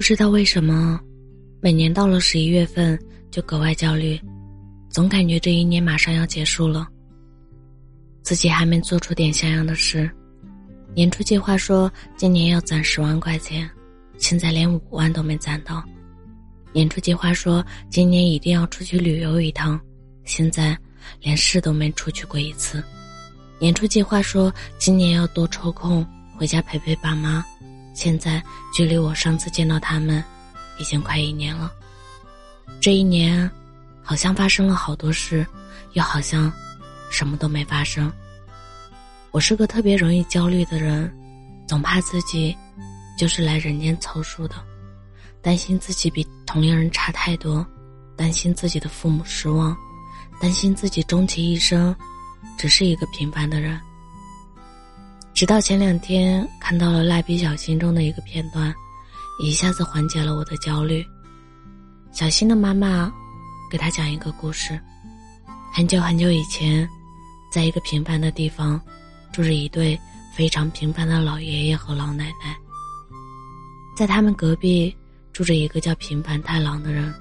[0.00, 0.98] 不知道为什么，
[1.60, 2.98] 每年到了十一月份
[3.30, 4.18] 就格外焦虑，
[4.88, 6.88] 总感觉这一年马上要结束了。
[8.22, 10.10] 自己还没做出点像样的事，
[10.94, 13.68] 年初计划说今年要攒十万块钱，
[14.16, 15.84] 现在连五万都没攒到；
[16.72, 19.78] 年初计划说今年一定要出去旅游一趟，
[20.24, 20.74] 现在
[21.20, 22.82] 连试都没出去过一次；
[23.58, 26.02] 年初计划说今年要多抽空
[26.38, 27.44] 回家陪陪爸妈。
[28.00, 30.24] 现在距离我上次见到他们，
[30.78, 31.70] 已经快一年了。
[32.80, 33.48] 这一年，
[34.02, 35.46] 好像发生了好多事，
[35.92, 36.50] 又好像
[37.10, 38.10] 什么都没发生。
[39.32, 41.14] 我是个特别容易焦虑的人，
[41.68, 42.56] 总怕自己
[43.18, 44.54] 就是来人间凑数的，
[45.42, 47.66] 担心自己比同龄人差太多，
[48.16, 49.76] 担心自己的父母失望，
[50.40, 51.94] 担心自己终其一生
[52.56, 53.78] 只是一个平凡的人。
[55.40, 58.74] 直到前两天看到了蜡笔小新中的一个片段，
[59.42, 61.02] 一下子缓解了我的焦虑。
[62.12, 63.10] 小新的妈妈
[63.70, 64.78] 给他讲一个故事：
[65.72, 66.86] 很久很久以前，
[67.50, 68.78] 在一个平凡的地方，
[69.32, 69.98] 住着一对
[70.36, 72.54] 非常平凡的老爷爷和老奶奶。
[73.96, 74.94] 在他们隔壁
[75.32, 77.14] 住着一个叫平凡太郎的人。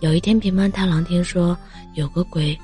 [0.00, 1.54] 有一天，平凡太郎听说
[1.96, 2.58] 有个鬼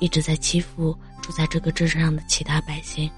[0.00, 3.08] 一直在欺负住在这个镇上的其他百姓。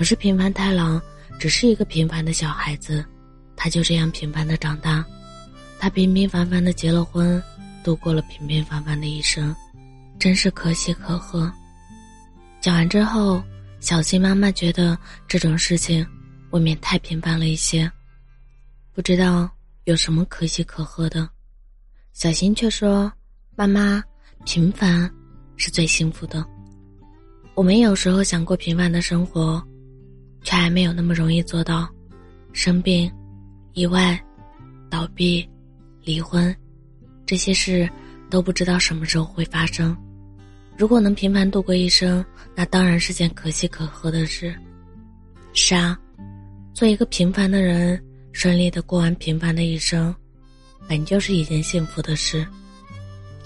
[0.00, 0.98] 可是平凡太郎
[1.38, 3.04] 只是一个平凡的小孩子，
[3.54, 5.04] 他就这样平凡的长大，
[5.78, 7.40] 他平平凡凡的结了婚，
[7.84, 9.54] 度过了平平凡凡的一生，
[10.18, 11.52] 真是可喜可贺。
[12.62, 13.42] 讲完之后，
[13.78, 14.96] 小新妈妈觉得
[15.28, 16.06] 这种事情
[16.48, 17.92] 未免太平凡了一些，
[18.94, 19.50] 不知道
[19.84, 21.28] 有什么可喜可贺的。
[22.14, 23.12] 小新却说
[23.54, 24.02] ：“妈妈，
[24.46, 25.12] 平凡
[25.58, 26.42] 是最幸福的。
[27.54, 29.62] 我们有时候想过平凡的生活。”
[30.42, 31.88] 却还没有那么容易做到，
[32.52, 33.10] 生病、
[33.74, 34.18] 意外、
[34.88, 35.48] 倒闭、
[36.02, 36.54] 离婚，
[37.26, 37.88] 这些事
[38.28, 39.96] 都不知道什么时候会发生。
[40.76, 42.24] 如果能平凡度过一生，
[42.54, 44.54] 那当然是件可喜可贺的事。
[45.52, 45.98] 是啊，
[46.72, 48.02] 做一个平凡的人，
[48.32, 50.14] 顺利的过完平凡的一生，
[50.88, 52.46] 本就是一件幸福的事。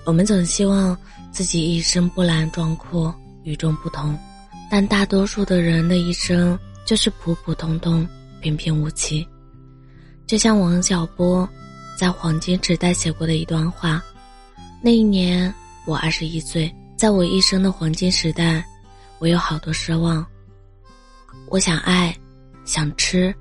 [0.05, 0.97] 我们总希望
[1.33, 3.13] 自己一生波澜壮阔、
[3.43, 4.17] 与众不同，
[4.71, 6.57] 但大多数的人的一生。
[6.85, 8.07] 就是普普通通、
[8.41, 9.27] 平平无奇，
[10.27, 11.49] 就像王小波
[11.99, 14.03] 在《黄金时代》写过的一段话：
[14.83, 15.53] 那一年
[15.87, 18.65] 我二十一岁，在我一生的黄金时代，
[19.19, 20.25] 我有好多奢望。
[21.49, 22.15] 我想爱，
[22.65, 23.35] 想吃，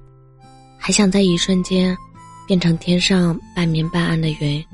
[0.77, 1.97] 还想在一瞬间
[2.47, 4.65] 变成天上半明半暗的云。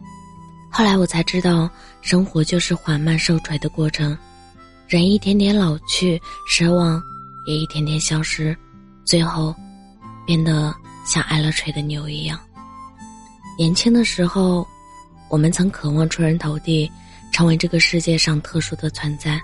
[0.71, 1.69] 后来我才知道，
[2.01, 4.15] 生活就是缓慢受锤的过程，
[4.87, 7.01] 人一天天老去，奢望。
[7.49, 8.55] 也一天天消失，
[9.03, 9.55] 最后
[10.23, 10.71] 变得
[11.03, 12.39] 像挨了锤的牛一样。
[13.57, 14.67] 年轻的时候，
[15.31, 16.89] 我们曾渴望出人头地，
[17.31, 19.41] 成为这个世界上特殊的存在。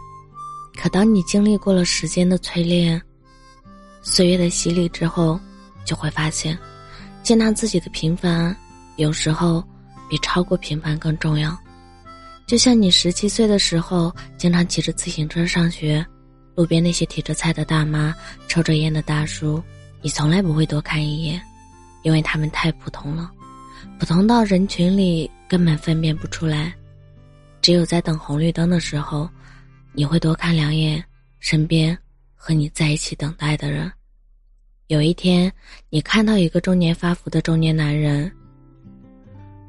[0.80, 3.02] 可当你经历过了时间的淬炼、
[4.04, 5.40] 岁月的洗礼之后，
[5.84, 6.56] 就会发现，
[7.24, 8.56] 接纳自己的平凡，
[8.98, 9.68] 有时候
[10.08, 11.58] 比超过平凡更重要。
[12.46, 16.06] 就像你十七岁的时候，经常骑着自行车上学。
[16.56, 18.16] 路边那些提着菜的大妈、
[18.48, 19.62] 抽着烟的大叔，
[20.02, 21.42] 你从来不会多看一眼，
[22.02, 23.30] 因为他们太普通了，
[24.00, 26.74] 普通到人群里根本分辨不出来。
[27.62, 29.30] 只有在等红绿灯的时候，
[29.92, 31.04] 你会多看两眼
[31.40, 31.98] 身边
[32.36, 33.92] 和你在一起等待的人。
[34.88, 35.52] 有一天，
[35.90, 38.32] 你看到一个中年发福的中年男人，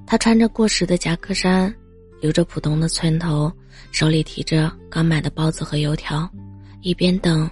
[0.07, 1.75] 他穿着过时的夹克衫，
[2.21, 3.51] 留着普通的寸头，
[3.91, 6.31] 手里提着刚买的包子和油条。
[6.87, 7.51] 一边等，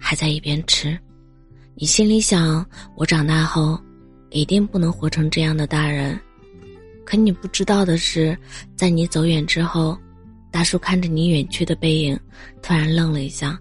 [0.00, 0.98] 还在一边吃，
[1.76, 3.78] 你心里想：我长大后，
[4.30, 6.18] 一定不能活成这样的大人。
[7.04, 8.36] 可你不知道的是，
[8.74, 9.96] 在你走远之后，
[10.50, 12.18] 大叔看着你远去的背影，
[12.62, 13.56] 突然愣了一下，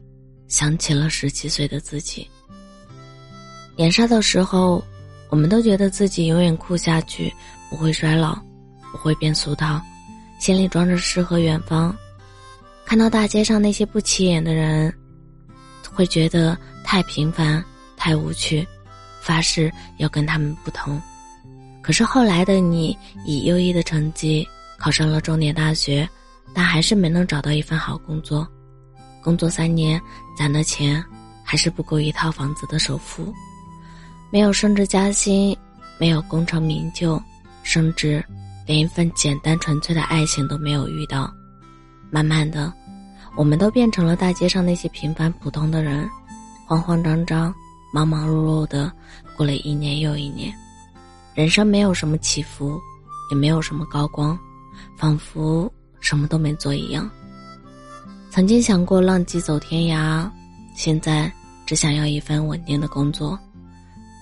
[0.47, 2.27] 想起了十七岁的自己。
[3.75, 4.83] 年少的时候，
[5.29, 7.31] 我们都觉得自己永远酷下去，
[7.69, 8.33] 不会衰老，
[8.91, 9.79] 不会变俗套，
[10.39, 11.95] 心里装着诗和远方。
[12.83, 14.91] 看到大街上那些不起眼的人。
[15.93, 17.63] 会觉得太平凡、
[17.95, 18.67] 太无趣，
[19.21, 21.01] 发誓要跟他们不同。
[21.81, 24.47] 可是后来的你以优异的成绩
[24.77, 26.07] 考上了重点大学，
[26.53, 28.47] 但还是没能找到一份好工作。
[29.21, 30.01] 工作三年
[30.37, 31.03] 攒的钱
[31.43, 33.33] 还是不够一套房子的首付，
[34.31, 35.55] 没有升职加薪，
[35.97, 37.21] 没有功成名就，
[37.63, 38.23] 甚至
[38.65, 41.33] 连一份简单纯粹的爱情都没有遇到。
[42.09, 42.71] 慢慢的。
[43.35, 46.07] 我们都变成了大街上那些平凡普通的人，
[46.67, 47.53] 慌慌张张、
[47.91, 48.91] 忙忙碌碌的
[49.35, 50.53] 过了一年又一年。
[51.33, 52.79] 人生没有什么起伏，
[53.31, 54.37] 也没有什么高光，
[54.97, 57.09] 仿佛什么都没做一样。
[58.29, 60.29] 曾经想过浪迹走天涯，
[60.75, 61.31] 现在
[61.65, 63.37] 只想要一份稳定的工作。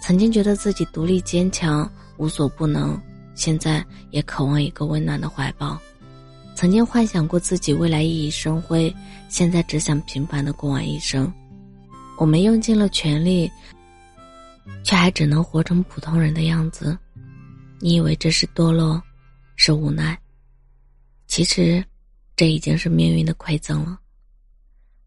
[0.01, 2.99] 曾经觉得自己独立坚强，无所不能，
[3.35, 5.77] 现在也渴望一个温暖的怀抱。
[6.56, 8.94] 曾经幻想过自己未来熠熠生辉，
[9.30, 11.31] 现在只想平凡的过完一生。
[12.18, 13.50] 我们用尽了全力，
[14.83, 16.95] 却还只能活成普通人的样子。
[17.80, 19.01] 你以为这是堕落，
[19.56, 20.15] 是无奈？
[21.25, 21.83] 其实，
[22.36, 23.97] 这已经是命运的馈赠了。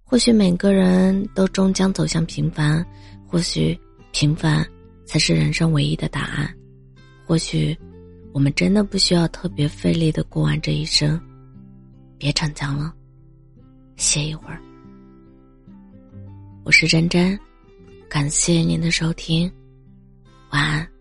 [0.03, 2.85] 或许每个人都终将走向平凡，
[3.29, 3.79] 或许
[4.11, 4.67] 平凡
[5.07, 6.53] 才是人生唯一的答案。
[7.25, 7.77] 或许，
[8.33, 11.21] 我们真的不需要特别费力的过完这一生。
[12.25, 12.91] 别逞强了，
[13.99, 14.59] 歇一会儿。
[16.65, 17.39] 我是真真，
[18.09, 19.53] 感谢您的收听，
[20.49, 20.94] 晚安。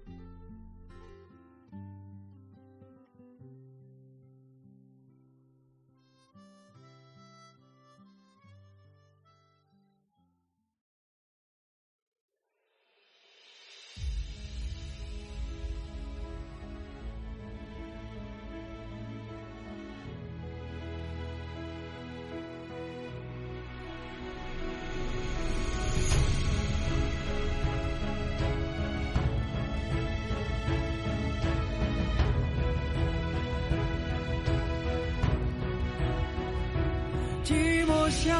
[38.23, 38.33] 像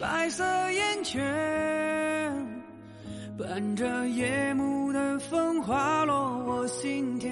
[0.00, 1.22] 白色烟圈，
[3.36, 7.30] 伴着夜幕的风滑落我心田。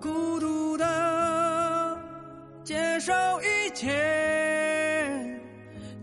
[0.00, 1.98] 孤独的
[2.62, 3.90] 接受一切，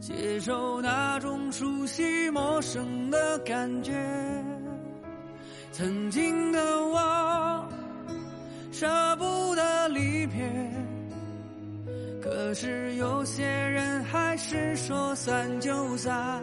[0.02, 3.94] 接受那种熟悉陌生的感觉。
[5.72, 7.70] 曾经的我
[8.70, 8.86] 舍
[9.16, 10.69] 不得离别。
[12.30, 16.40] 可是有些人还是说散就散，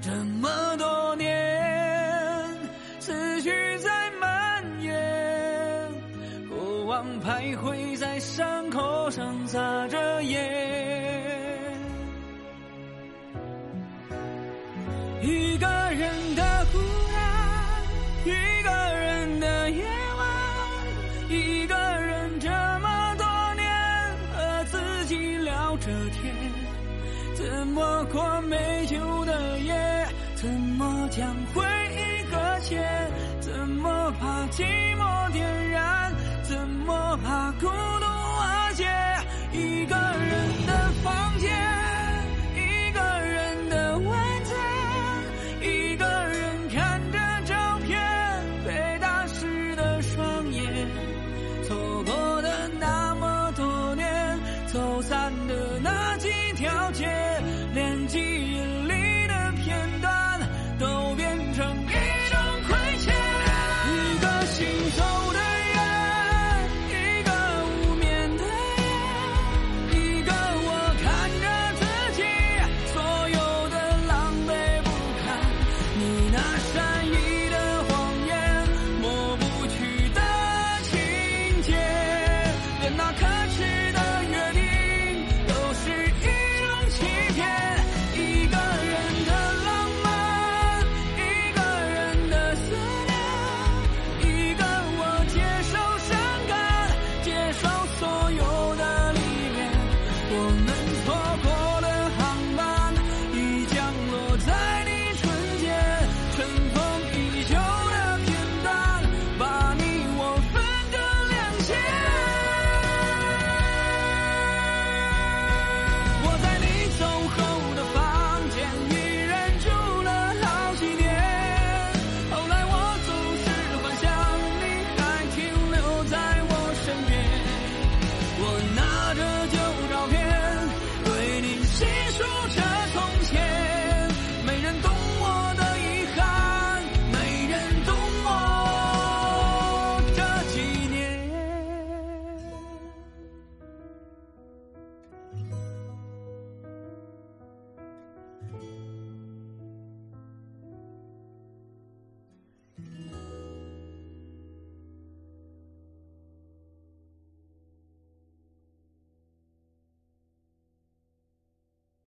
[0.00, 0.10] 这
[0.40, 0.48] 么
[0.78, 2.56] 多年，
[2.98, 3.50] 思绪
[3.80, 4.94] 在蔓延，
[6.48, 10.40] 过往徘徊在伤口上撒着盐，
[15.20, 16.78] 一个人的孤
[17.12, 18.32] 单，
[31.10, 31.62] 将回
[31.92, 33.10] 忆搁浅？
[33.40, 34.62] 怎么怕寂
[34.96, 36.12] 寞点燃？
[36.44, 37.66] 怎么怕孤